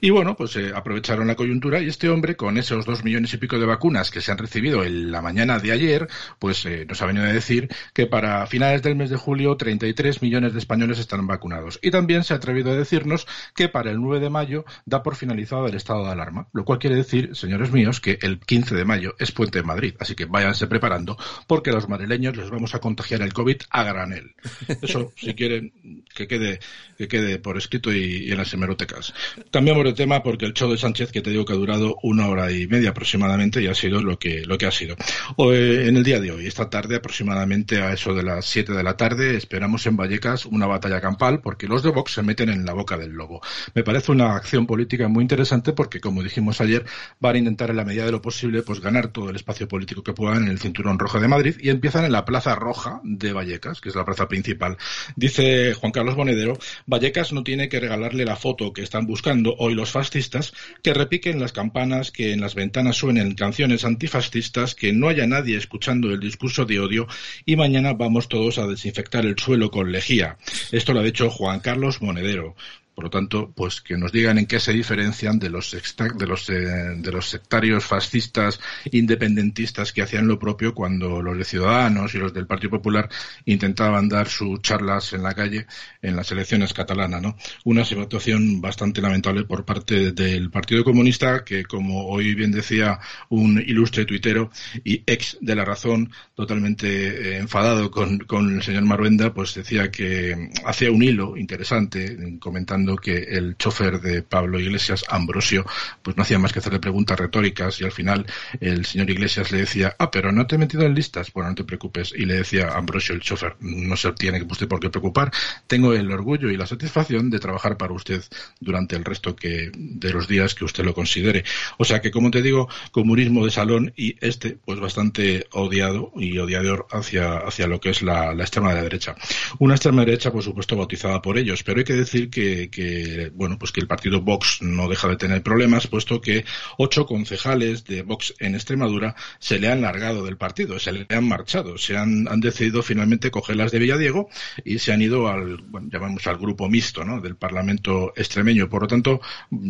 Y 0.00 0.10
bueno, 0.10 0.36
pues 0.36 0.56
eh, 0.56 0.72
aprovecharon 0.74 1.26
la 1.26 1.34
coyuntura 1.34 1.80
y 1.80 1.88
este 1.88 2.08
hombre 2.08 2.36
con 2.36 2.56
esos 2.56 2.86
dos 2.86 3.04
millones 3.04 3.34
y 3.34 3.36
pico 3.36 3.58
de 3.58 3.66
vacunas 3.66 4.10
que 4.10 4.20
se 4.20 4.32
han 4.32 4.38
recibido 4.38 4.84
en 4.84 5.12
la 5.12 5.20
mañana 5.20 5.58
de 5.58 5.72
ayer, 5.72 6.08
pues 6.38 6.64
eh, 6.64 6.86
nos 6.88 7.02
ha 7.02 7.06
venido 7.06 7.26
a 7.26 7.32
decir 7.32 7.68
que 7.92 8.06
para 8.06 8.46
finales 8.46 8.82
del 8.82 8.96
mes 8.96 9.10
de 9.10 9.16
julio 9.16 9.56
33 9.56 10.22
millones 10.22 10.52
de 10.52 10.58
españoles 10.58 10.98
están 10.98 11.26
vacunados. 11.26 11.78
Y 11.82 11.90
también 11.90 12.24
se 12.24 12.32
ha 12.32 12.36
atrevido 12.36 12.70
a 12.70 12.74
decirnos 12.74 13.26
que 13.54 13.68
para 13.68 13.90
el 13.90 14.00
9 14.00 14.20
de 14.20 14.30
mayo 14.30 14.64
da 14.86 15.02
por 15.02 15.14
finalizado 15.14 15.66
el 15.66 15.74
estado 15.74 16.04
de 16.04 16.12
alarma, 16.12 16.48
lo 16.52 16.64
cual 16.64 16.78
quiere 16.78 16.96
decir, 16.96 17.36
señores 17.36 17.70
míos, 17.70 18.00
que 18.00 18.18
el 18.22 18.40
15 18.40 18.74
de 18.74 18.84
mayo 18.84 19.14
es 19.18 19.32
puente 19.32 19.58
en 19.58 19.66
Madrid. 19.66 19.94
Así 19.98 20.14
que 20.14 20.24
váyanse 20.24 20.66
preparando 20.66 21.18
porque 21.46 21.70
a 21.70 21.74
los 21.74 21.88
madrileños 21.88 22.36
les 22.36 22.50
vamos 22.50 22.74
a 22.74 22.80
contagiar 22.80 23.22
el 23.22 23.32
COVID 23.32 23.56
a 23.70 23.82
granel. 23.82 24.34
Eso, 24.82 25.12
si 25.16 25.34
quieren, 25.34 26.04
que 26.14 26.26
quede, 26.26 26.60
que 26.96 27.08
quede 27.08 27.38
por 27.38 27.56
escrito 27.56 27.92
y, 27.92 28.30
en 28.30 28.38
las 28.38 28.52
hemerotecas. 28.52 29.07
Cambiamos 29.50 29.84
de 29.84 29.92
tema 29.92 30.22
porque 30.22 30.46
el 30.46 30.54
show 30.54 30.70
de 30.70 30.78
Sánchez, 30.78 31.12
que 31.12 31.22
te 31.22 31.30
digo 31.30 31.44
que 31.44 31.52
ha 31.52 31.56
durado 31.56 31.96
una 32.02 32.28
hora 32.28 32.50
y 32.52 32.66
media 32.66 32.90
aproximadamente, 32.90 33.62
y 33.62 33.66
ha 33.66 33.74
sido 33.74 34.00
lo 34.02 34.18
que, 34.18 34.44
lo 34.44 34.58
que 34.58 34.66
ha 34.66 34.70
sido. 34.70 34.96
Eh, 35.38 35.86
en 35.88 35.96
el 35.96 36.04
día 36.04 36.20
de 36.20 36.32
hoy, 36.32 36.46
esta 36.46 36.70
tarde, 36.70 36.96
aproximadamente 36.96 37.80
a 37.82 37.92
eso 37.92 38.14
de 38.14 38.22
las 38.22 38.46
7 38.46 38.72
de 38.72 38.82
la 38.82 38.96
tarde, 38.96 39.36
esperamos 39.36 39.86
en 39.86 39.96
Vallecas 39.96 40.46
una 40.46 40.66
batalla 40.66 41.00
campal 41.00 41.40
porque 41.40 41.66
los 41.66 41.82
de 41.82 41.90
Vox 41.90 42.12
se 42.12 42.22
meten 42.22 42.48
en 42.48 42.64
la 42.64 42.72
boca 42.72 42.96
del 42.96 43.12
lobo. 43.12 43.40
Me 43.74 43.82
parece 43.82 44.12
una 44.12 44.36
acción 44.36 44.66
política 44.66 45.08
muy 45.08 45.22
interesante 45.22 45.72
porque, 45.72 46.00
como 46.00 46.22
dijimos 46.22 46.60
ayer, 46.60 46.84
van 47.20 47.36
a 47.36 47.38
intentar 47.38 47.70
en 47.70 47.76
la 47.76 47.84
medida 47.84 48.04
de 48.04 48.12
lo 48.12 48.22
posible 48.22 48.62
pues 48.62 48.80
ganar 48.80 49.08
todo 49.08 49.30
el 49.30 49.36
espacio 49.36 49.68
político 49.68 50.02
que 50.02 50.12
puedan 50.12 50.44
en 50.44 50.48
el 50.48 50.58
cinturón 50.58 50.98
rojo 50.98 51.20
de 51.20 51.28
Madrid 51.28 51.56
y 51.60 51.70
empiezan 51.70 52.04
en 52.04 52.12
la 52.12 52.24
Plaza 52.24 52.54
Roja 52.54 53.00
de 53.02 53.32
Vallecas, 53.32 53.80
que 53.80 53.88
es 53.88 53.94
la 53.94 54.04
plaza 54.04 54.28
principal. 54.28 54.76
Dice 55.16 55.74
Juan 55.74 55.92
Carlos 55.92 56.16
Bonedero, 56.16 56.58
Vallecas 56.86 57.32
no 57.32 57.42
tiene 57.42 57.68
que 57.68 57.80
regalarle 57.80 58.24
la 58.24 58.36
foto 58.36 58.72
que 58.72 58.82
están 58.98 59.06
buscando 59.06 59.54
hoy 59.58 59.74
los 59.74 59.92
fascistas, 59.92 60.52
que 60.82 60.92
repiquen 60.92 61.38
las 61.38 61.52
campanas, 61.52 62.10
que 62.10 62.32
en 62.32 62.40
las 62.40 62.56
ventanas 62.56 62.96
suenen 62.96 63.36
canciones 63.36 63.84
antifascistas, 63.84 64.74
que 64.74 64.92
no 64.92 65.08
haya 65.08 65.24
nadie 65.24 65.56
escuchando 65.56 66.10
el 66.10 66.18
discurso 66.18 66.64
de 66.64 66.80
odio 66.80 67.06
y 67.46 67.54
mañana 67.54 67.92
vamos 67.92 68.28
todos 68.28 68.58
a 68.58 68.66
desinfectar 68.66 69.24
el 69.24 69.38
suelo 69.38 69.70
con 69.70 69.92
lejía. 69.92 70.36
Esto 70.72 70.94
lo 70.94 71.00
ha 71.00 71.04
dicho 71.04 71.30
Juan 71.30 71.60
Carlos 71.60 72.02
Monedero. 72.02 72.56
Por 72.98 73.04
lo 73.04 73.10
tanto, 73.10 73.52
pues 73.54 73.80
que 73.80 73.96
nos 73.96 74.10
digan 74.10 74.38
en 74.38 74.46
qué 74.46 74.58
se 74.58 74.72
diferencian 74.72 75.38
de 75.38 75.50
los, 75.50 75.70
de 75.70 76.26
los, 76.26 76.50
eh, 76.50 76.54
de 76.96 77.12
los 77.12 77.28
sectarios 77.28 77.84
fascistas 77.84 78.58
independentistas 78.90 79.92
que 79.92 80.02
hacían 80.02 80.26
lo 80.26 80.36
propio 80.36 80.74
cuando 80.74 81.22
los 81.22 81.38
de 81.38 81.44
Ciudadanos 81.44 82.12
y 82.16 82.18
los 82.18 82.34
del 82.34 82.48
Partido 82.48 82.70
Popular 82.70 83.08
intentaban 83.44 84.08
dar 84.08 84.26
sus 84.26 84.60
charlas 84.62 85.12
en 85.12 85.22
la 85.22 85.32
calle 85.34 85.68
en 86.02 86.16
las 86.16 86.32
elecciones 86.32 86.74
catalanas, 86.74 87.22
¿no? 87.22 87.36
Una 87.64 87.84
situación 87.84 88.60
bastante 88.60 89.00
lamentable 89.00 89.44
por 89.44 89.64
parte 89.64 90.10
del 90.10 90.50
Partido 90.50 90.82
Comunista 90.82 91.44
que, 91.44 91.62
como 91.62 92.08
hoy 92.08 92.34
bien 92.34 92.50
decía 92.50 92.98
un 93.28 93.62
ilustre 93.64 94.06
tuitero 94.06 94.50
y 94.82 95.04
ex 95.06 95.38
de 95.40 95.54
la 95.54 95.64
razón, 95.64 96.10
totalmente 96.34 96.88
eh, 96.88 97.38
enfadado 97.38 97.92
con, 97.92 98.18
con 98.18 98.56
el 98.56 98.62
señor 98.64 98.86
Maruenda, 98.86 99.32
pues 99.32 99.54
decía 99.54 99.88
que 99.88 100.50
hacía 100.64 100.90
un 100.90 101.04
hilo 101.04 101.36
interesante 101.36 102.38
comentando 102.40 102.87
que 102.96 103.14
el 103.16 103.56
chofer 103.56 104.00
de 104.00 104.22
Pablo 104.22 104.60
Iglesias, 104.60 105.04
Ambrosio, 105.08 105.64
pues 106.02 106.16
no 106.16 106.22
hacía 106.22 106.38
más 106.38 106.52
que 106.52 106.60
hacerle 106.60 106.80
preguntas 106.80 107.18
retóricas 107.18 107.80
y 107.80 107.84
al 107.84 107.92
final 107.92 108.26
el 108.60 108.84
señor 108.84 109.10
Iglesias 109.10 109.52
le 109.52 109.58
decía, 109.58 109.94
ah, 109.98 110.10
pero 110.10 110.32
no 110.32 110.46
te 110.46 110.56
he 110.56 110.58
metido 110.58 110.84
en 110.84 110.94
listas, 110.94 111.32
bueno, 111.32 111.50
no 111.50 111.54
te 111.54 111.64
preocupes. 111.64 112.12
Y 112.16 112.24
le 112.24 112.34
decía 112.34 112.72
Ambrosio, 112.74 113.14
el 113.14 113.20
chofer, 113.20 113.56
no 113.60 113.96
se 113.96 114.12
tiene 114.12 114.42
usted 114.42 114.68
por 114.68 114.80
qué 114.80 114.90
preocupar, 114.90 115.30
tengo 115.66 115.92
el 115.92 116.10
orgullo 116.10 116.50
y 116.50 116.56
la 116.56 116.66
satisfacción 116.66 117.30
de 117.30 117.38
trabajar 117.38 117.76
para 117.76 117.92
usted 117.92 118.22
durante 118.60 118.96
el 118.96 119.04
resto 119.04 119.36
que, 119.36 119.70
de 119.74 120.10
los 120.12 120.28
días 120.28 120.54
que 120.54 120.64
usted 120.64 120.84
lo 120.84 120.94
considere. 120.94 121.44
O 121.76 121.84
sea 121.84 122.00
que, 122.00 122.10
como 122.10 122.30
te 122.30 122.42
digo, 122.42 122.68
comunismo 122.92 123.44
de 123.44 123.50
salón 123.50 123.92
y 123.96 124.16
este, 124.20 124.58
pues 124.64 124.80
bastante 124.80 125.46
odiado 125.52 126.12
y 126.16 126.38
odiador 126.38 126.86
hacia, 126.90 127.38
hacia 127.38 127.66
lo 127.66 127.80
que 127.80 127.90
es 127.90 128.02
la, 128.02 128.34
la 128.34 128.44
extrema 128.44 128.74
derecha. 128.74 129.14
Una 129.58 129.74
extrema 129.74 130.04
derecha, 130.04 130.32
por 130.32 130.42
supuesto, 130.42 130.76
bautizada 130.76 131.20
por 131.22 131.38
ellos, 131.38 131.62
pero 131.62 131.78
hay 131.78 131.84
que 131.84 131.94
decir 131.94 132.30
que, 132.30 132.70
que, 132.78 133.32
bueno, 133.34 133.58
pues 133.58 133.72
que 133.72 133.80
el 133.80 133.88
partido 133.88 134.20
Vox 134.20 134.62
no 134.62 134.88
deja 134.88 135.08
de 135.08 135.16
tener 135.16 135.42
problemas, 135.42 135.88
puesto 135.88 136.20
que 136.20 136.44
ocho 136.76 137.06
concejales 137.06 137.84
de 137.84 138.02
Vox 138.02 138.34
en 138.38 138.54
Extremadura 138.54 139.16
se 139.40 139.58
le 139.58 139.66
han 139.66 139.80
largado 139.80 140.24
del 140.24 140.36
partido, 140.36 140.78
se 140.78 140.92
le 140.92 141.04
han 141.08 141.26
marchado, 141.26 141.76
se 141.76 141.96
han, 141.96 142.28
han 142.28 142.38
decidido 142.38 142.84
finalmente 142.84 143.32
cogerlas 143.32 143.72
de 143.72 143.80
Villadiego 143.80 144.28
y 144.64 144.78
se 144.78 144.92
han 144.92 145.02
ido 145.02 145.26
al, 145.26 145.56
bueno, 145.56 145.88
llamamos 145.90 146.24
al 146.28 146.38
grupo 146.38 146.68
mixto, 146.68 147.04
¿no? 147.04 147.20
Del 147.20 147.34
Parlamento 147.34 148.12
extremeño. 148.14 148.68
Por 148.68 148.82
lo 148.82 148.86
tanto, 148.86 149.20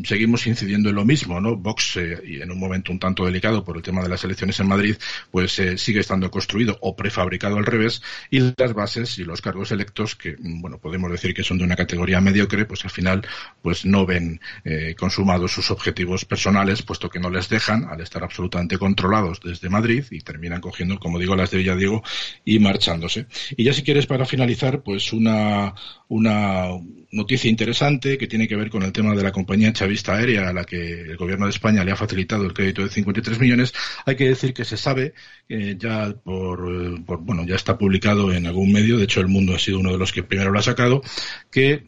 seguimos 0.05 0.47
incidiendo 0.47 0.91
en 0.91 0.97
lo 0.97 1.07
mismo, 1.07 1.41
¿no? 1.41 1.57
Vox, 1.57 1.97
eh, 1.97 2.21
y 2.27 2.43
en 2.43 2.51
un 2.51 2.59
momento 2.59 2.93
un 2.93 2.99
tanto 2.99 3.25
delicado 3.25 3.65
por 3.65 3.79
el 3.79 3.83
tema 3.83 4.03
de 4.03 4.11
las 4.11 4.23
elecciones 4.23 4.61
en 4.61 4.69
Madrid, 4.69 4.97
pues 5.31 5.59
eh, 5.61 5.79
sigue 5.79 6.01
estando 6.01 6.31
construido 6.31 6.77
o 6.83 6.95
prefabricado 6.95 7.57
al 7.57 7.65
revés 7.65 8.03
y 8.31 8.41
las 8.41 8.75
bases 8.75 9.19
y 9.19 9.25
los 9.25 9.41
cargos 9.41 9.73
electos 9.73 10.15
que, 10.15 10.37
bueno, 10.39 10.77
podemos 10.77 11.11
decir 11.11 11.33
que 11.33 11.43
son 11.43 11.57
de 11.57 11.65
una 11.65 11.75
categoría 11.75 12.21
mediocre, 12.21 12.67
pues 12.67 12.85
al 12.89 12.91
final 12.91 13.27
pues 13.63 13.85
no 13.85 14.07
ven 14.07 14.41
eh, 14.65 14.95
consumados 14.99 15.53
sus 15.53 15.71
objetivos 15.71 16.25
personales, 16.25 16.83
puesto 16.83 17.11
que 17.11 17.21
no 17.21 17.29
les 17.29 17.49
dejan 17.49 17.85
al 17.85 18.01
estar 18.01 18.25
absolutamente 18.25 18.79
controlados 18.79 19.41
desde 19.45 19.69
Madrid 19.69 20.05
y 20.11 20.21
terminan 20.21 20.61
cogiendo, 20.61 20.99
como 20.99 21.19
digo, 21.19 21.37
las 21.37 21.51
de 21.51 21.59
Villadiego 21.59 22.03
y 22.45 22.59
marchándose. 22.61 23.27
Y 23.57 23.65
ya 23.65 23.75
si 23.75 23.83
quieres 23.83 24.07
para 24.07 24.25
finalizar, 24.25 24.83
pues 24.83 25.13
una, 25.13 25.75
una 26.09 26.69
noticia 27.11 27.51
interesante 27.51 28.17
que 28.17 28.27
tiene 28.27 28.49
que 28.49 28.57
ver 28.57 28.71
con 28.71 28.83
el 28.83 28.93
tema 28.93 29.15
de 29.15 29.23
la 29.23 29.33
compañía 29.33 29.73
chavista 29.73 30.15
aérea 30.15 30.49
a 30.49 30.53
la 30.53 30.65
que 30.65 31.03
el 31.03 31.17
gobierno 31.17 31.45
de 31.45 31.51
España 31.51 31.85
le 31.85 31.93
ha 31.93 31.97
facilitado 31.97 32.45
el 32.45 32.55
crédito 32.55 32.83
de 32.83 32.91
53 32.91 33.39
millones. 33.39 33.75
Hay 34.07 34.17
que 34.17 34.29
decir 34.29 34.55
que 34.55 34.65
se 34.65 34.79
sabe 34.79 35.13
eh, 35.49 35.77
ya 35.79 36.15
por, 36.25 37.05
por, 37.05 37.19
bueno, 37.19 37.45
ya 37.45 37.57
está 37.57 37.77
publicado 37.77 38.33
en 38.33 38.47
algún 38.47 38.73
medio, 38.73 38.97
de 38.97 39.05
hecho 39.05 39.21
el 39.21 39.29
mundo 39.29 39.55
ha 39.55 39.59
sido 39.59 39.79
uno 39.79 39.93
de 39.93 39.99
los 39.99 40.13
que 40.13 40.23
primero 40.23 40.51
lo 40.51 40.59
ha 40.59 40.63
sacado, 40.63 41.03
que 41.51 41.85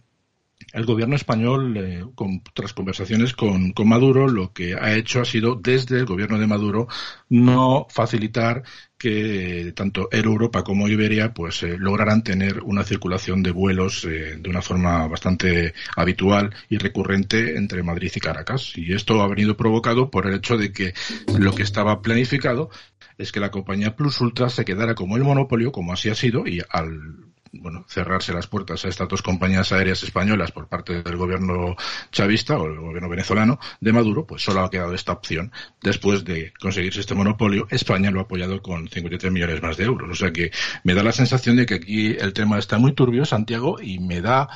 el 0.72 0.84
gobierno 0.84 1.16
español, 1.16 1.76
eh, 1.76 2.04
con, 2.14 2.42
tras 2.54 2.72
conversaciones 2.72 3.34
con, 3.34 3.72
Maduro, 3.84 4.28
lo 4.28 4.52
que 4.52 4.74
ha 4.74 4.94
hecho 4.94 5.20
ha 5.20 5.24
sido, 5.24 5.56
desde 5.56 5.98
el 5.98 6.06
gobierno 6.06 6.38
de 6.38 6.46
Maduro, 6.46 6.86
no 7.28 7.86
facilitar 7.90 8.62
que 8.96 9.72
tanto 9.74 10.08
Air 10.12 10.26
Europa 10.26 10.62
como 10.62 10.86
Iberia 10.86 11.32
pues 11.32 11.62
eh, 11.62 11.76
lograran 11.78 12.22
tener 12.22 12.62
una 12.62 12.84
circulación 12.84 13.42
de 13.42 13.50
vuelos 13.50 14.04
eh, 14.04 14.36
de 14.38 14.50
una 14.50 14.60
forma 14.60 15.08
bastante 15.08 15.72
habitual 15.96 16.54
y 16.68 16.76
recurrente 16.76 17.56
entre 17.56 17.82
Madrid 17.82 18.12
y 18.14 18.20
Caracas. 18.20 18.76
Y 18.76 18.92
esto 18.92 19.22
ha 19.22 19.28
venido 19.28 19.56
provocado 19.56 20.10
por 20.10 20.26
el 20.26 20.34
hecho 20.34 20.56
de 20.56 20.72
que 20.72 20.92
lo 21.38 21.54
que 21.54 21.62
estaba 21.62 22.02
planificado 22.02 22.70
es 23.16 23.32
que 23.32 23.40
la 23.40 23.50
compañía 23.50 23.96
Plus 23.96 24.20
Ultra 24.20 24.50
se 24.50 24.64
quedara 24.64 24.94
como 24.94 25.16
el 25.16 25.24
monopolio, 25.24 25.72
como 25.72 25.92
así 25.92 26.10
ha 26.10 26.14
sido, 26.14 26.46
y 26.46 26.60
al 26.68 27.30
bueno, 27.52 27.84
cerrarse 27.88 28.32
las 28.32 28.46
puertas 28.46 28.84
a 28.84 28.88
estas 28.88 29.08
dos 29.08 29.22
compañías 29.22 29.72
aéreas 29.72 30.02
españolas 30.02 30.52
por 30.52 30.68
parte 30.68 31.02
del 31.02 31.16
gobierno 31.16 31.76
chavista 32.12 32.58
o 32.58 32.66
el 32.66 32.78
gobierno 32.78 33.08
venezolano 33.08 33.58
de 33.80 33.92
Maduro, 33.92 34.26
pues 34.26 34.42
solo 34.42 34.60
ha 34.60 34.70
quedado 34.70 34.94
esta 34.94 35.12
opción. 35.12 35.52
Después 35.82 36.24
de 36.24 36.52
conseguirse 36.60 37.00
este 37.00 37.14
monopolio, 37.14 37.66
España 37.70 38.10
lo 38.10 38.20
ha 38.20 38.22
apoyado 38.24 38.62
con 38.62 38.88
53 38.88 39.32
millones 39.32 39.62
más 39.62 39.76
de 39.76 39.84
euros. 39.84 40.10
O 40.10 40.14
sea 40.14 40.32
que 40.32 40.52
me 40.84 40.94
da 40.94 41.02
la 41.02 41.12
sensación 41.12 41.56
de 41.56 41.66
que 41.66 41.74
aquí 41.74 42.16
el 42.18 42.32
tema 42.32 42.58
está 42.58 42.78
muy 42.78 42.92
turbio, 42.92 43.24
Santiago, 43.24 43.80
y 43.80 43.98
me 43.98 44.20
da 44.20 44.48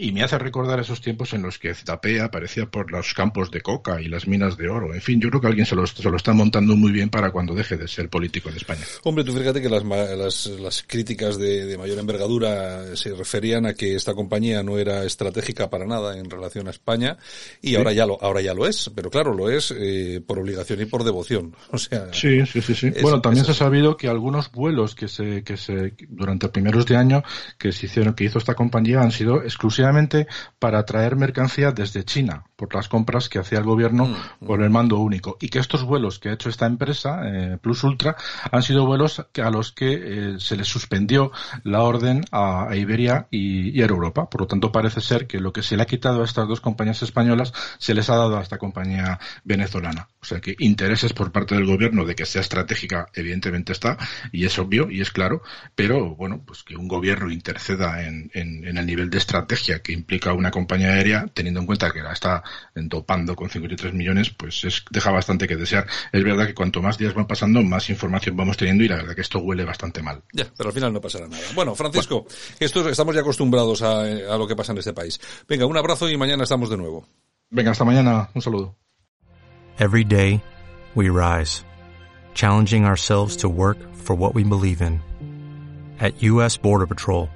y 0.00 0.12
me 0.12 0.22
hace 0.22 0.38
recordar 0.38 0.80
esos 0.80 1.02
tiempos 1.02 1.34
en 1.34 1.42
los 1.42 1.58
que 1.58 1.74
Zetapea 1.74 2.24
aparecía 2.24 2.64
por 2.64 2.90
los 2.90 3.12
campos 3.12 3.50
de 3.50 3.60
coca 3.60 4.00
y 4.00 4.08
las 4.08 4.26
minas 4.26 4.56
de 4.56 4.70
oro. 4.70 4.94
En 4.94 5.02
fin, 5.02 5.20
yo 5.20 5.28
creo 5.28 5.42
que 5.42 5.46
alguien 5.48 5.66
se 5.66 5.76
lo, 5.76 5.86
se 5.86 6.10
lo 6.10 6.16
está 6.16 6.32
montando 6.32 6.74
muy 6.74 6.90
bien 6.90 7.10
para 7.10 7.30
cuando 7.30 7.54
deje 7.54 7.76
de 7.76 7.86
ser 7.86 8.08
político 8.08 8.48
en 8.48 8.56
España. 8.56 8.80
Hombre, 9.04 9.24
tú 9.24 9.34
fíjate 9.34 9.60
que 9.60 9.68
las, 9.68 9.84
las, 9.84 10.46
las 10.46 10.82
críticas 10.86 11.38
de, 11.38 11.66
de, 11.66 11.76
mayor 11.76 11.98
envergadura 11.98 12.96
se 12.96 13.14
referían 13.14 13.66
a 13.66 13.74
que 13.74 13.94
esta 13.94 14.14
compañía 14.14 14.62
no 14.62 14.78
era 14.78 15.04
estratégica 15.04 15.68
para 15.68 15.84
nada 15.84 16.16
en 16.16 16.30
relación 16.30 16.66
a 16.68 16.70
España 16.70 17.18
y 17.60 17.68
¿Sí? 17.68 17.76
ahora 17.76 17.92
ya 17.92 18.06
lo 18.06 18.22
ahora 18.22 18.40
ya 18.40 18.54
lo 18.54 18.66
es, 18.66 18.90
pero 18.94 19.10
claro, 19.10 19.34
lo 19.34 19.50
es 19.50 19.70
eh, 19.76 20.22
por 20.26 20.38
obligación 20.38 20.80
y 20.80 20.86
por 20.86 21.04
devoción. 21.04 21.54
O 21.72 21.78
sea, 21.78 22.12
sí, 22.12 22.44
sí, 22.46 22.60
sí, 22.60 22.74
sí. 22.74 22.88
Es, 22.88 23.00
bueno, 23.00 23.20
también 23.20 23.44
se 23.44 23.52
ha 23.52 23.54
sabido 23.54 23.96
que 23.96 24.08
algunos 24.08 24.50
vuelos 24.50 24.94
que 24.94 25.08
se 25.08 25.44
que 25.44 25.56
se 25.56 25.94
durante 26.08 26.48
primeros 26.48 26.84
de 26.84 26.96
año 26.96 27.22
que 27.58 27.72
se 27.72 27.86
hicieron 27.86 28.14
que 28.14 28.24
hizo 28.24 28.38
esta 28.38 28.54
compañía 28.54 29.00
han 29.00 29.12
sido 29.12 29.42
exclusivamente 29.42 29.89
para 30.58 30.84
traer 30.84 31.16
mercancía 31.16 31.72
desde 31.72 32.04
China 32.04 32.44
por 32.60 32.74
las 32.74 32.88
compras 32.88 33.30
que 33.30 33.38
hacía 33.38 33.58
el 33.58 33.64
gobierno 33.64 34.04
mm, 34.04 34.46
por 34.46 34.62
el 34.62 34.68
mando 34.68 34.98
único. 34.98 35.38
Y 35.40 35.48
que 35.48 35.58
estos 35.58 35.82
vuelos 35.82 36.18
que 36.18 36.28
ha 36.28 36.34
hecho 36.34 36.50
esta 36.50 36.66
empresa 36.66 37.22
eh, 37.24 37.56
Plus 37.58 37.82
Ultra 37.84 38.16
han 38.52 38.62
sido 38.62 38.84
vuelos 38.84 39.24
a 39.42 39.50
los 39.50 39.72
que 39.72 39.94
eh, 39.94 40.34
se 40.38 40.56
les 40.56 40.68
suspendió 40.68 41.32
la 41.64 41.82
orden 41.82 42.22
a, 42.30 42.68
a 42.68 42.76
Iberia 42.76 43.28
y, 43.30 43.70
y, 43.70 43.80
a 43.80 43.86
Europa. 43.86 44.28
Por 44.28 44.42
lo 44.42 44.46
tanto 44.46 44.70
parece 44.70 45.00
ser 45.00 45.26
que 45.26 45.40
lo 45.40 45.54
que 45.54 45.62
se 45.62 45.74
le 45.74 45.84
ha 45.84 45.86
quitado 45.86 46.20
a 46.20 46.26
estas 46.26 46.46
dos 46.46 46.60
compañías 46.60 47.02
españolas 47.02 47.54
se 47.78 47.94
les 47.94 48.10
ha 48.10 48.16
dado 48.16 48.36
a 48.36 48.42
esta 48.42 48.58
compañía 48.58 49.18
venezolana. 49.42 50.08
O 50.20 50.26
sea 50.26 50.40
que 50.40 50.54
intereses 50.58 51.14
por 51.14 51.32
parte 51.32 51.54
del 51.54 51.64
gobierno 51.64 52.04
de 52.04 52.14
que 52.14 52.26
sea 52.26 52.42
estratégica 52.42 53.08
evidentemente 53.14 53.72
está 53.72 53.96
y 54.32 54.44
es 54.44 54.58
obvio 54.58 54.90
y 54.90 55.00
es 55.00 55.10
claro 55.10 55.42
pero 55.74 56.14
bueno 56.14 56.42
pues 56.46 56.62
que 56.62 56.76
un 56.76 56.88
gobierno 56.88 57.30
interceda 57.30 58.02
en, 58.06 58.30
en, 58.34 58.66
en 58.66 58.76
el 58.76 58.86
nivel 58.86 59.08
de 59.08 59.18
estrategia 59.18 59.80
que 59.80 59.92
implica 59.92 60.34
una 60.34 60.50
compañía 60.50 60.88
aérea 60.88 61.26
teniendo 61.32 61.60
en 61.60 61.66
cuenta 61.66 61.90
que 61.90 62.02
la 62.02 62.12
está 62.12 62.42
topando 62.88 63.36
con 63.36 63.48
53 63.48 63.92
millones, 63.94 64.30
pues 64.30 64.64
es, 64.64 64.84
deja 64.90 65.10
bastante 65.10 65.46
que 65.46 65.56
desear. 65.56 65.86
Es 66.12 66.22
verdad 66.24 66.46
que 66.46 66.54
cuanto 66.54 66.82
más 66.82 66.98
días 66.98 67.14
van 67.14 67.26
pasando, 67.26 67.62
más 67.62 67.90
información 67.90 68.36
vamos 68.36 68.56
teniendo 68.56 68.84
y 68.84 68.88
la 68.88 68.96
verdad 68.96 69.14
que 69.14 69.20
esto 69.20 69.38
huele 69.38 69.64
bastante 69.64 70.02
mal. 70.02 70.22
Ya, 70.32 70.46
pero 70.56 70.68
al 70.68 70.74
final 70.74 70.92
no 70.92 71.00
pasará 71.00 71.28
nada. 71.28 71.42
Bueno, 71.54 71.74
Francisco, 71.74 72.22
bueno. 72.22 72.36
Esto, 72.58 72.88
estamos 72.88 73.14
ya 73.14 73.20
acostumbrados 73.20 73.82
a, 73.82 74.02
a 74.02 74.38
lo 74.38 74.46
que 74.46 74.56
pasa 74.56 74.72
en 74.72 74.78
este 74.78 74.92
país. 74.92 75.20
Venga, 75.48 75.66
un 75.66 75.76
abrazo 75.76 76.08
y 76.08 76.16
mañana 76.16 76.44
estamos 76.44 76.70
de 76.70 76.76
nuevo. 76.76 77.06
Venga, 77.50 77.72
hasta 77.72 77.84
mañana. 77.84 78.30
Un 78.34 78.42
saludo. 78.42 78.76
Every 79.78 80.04
day 80.04 80.42
we 80.94 81.08
rise, 81.08 81.64
challenging 82.34 82.84
ourselves 82.84 83.38
to 83.38 83.48
work 83.48 83.78
for 83.94 84.14
what 84.14 84.34
we 84.34 84.44
believe 84.44 84.82
in. 84.82 85.00
At 85.98 86.22
U.S. 86.22 86.56
Border 86.56 86.86
Patrol, 86.86 87.28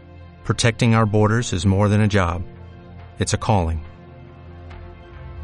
protecting 0.45 0.95
our 0.95 1.07
borders 1.07 1.53
is 1.53 1.67
more 1.67 1.89
than 1.89 2.01
a 2.01 2.09
job. 2.09 2.43
It's 3.19 3.33
a 3.33 3.39
calling 3.39 3.85